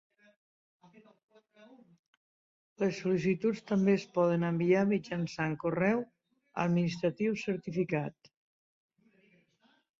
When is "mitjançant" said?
4.95-5.55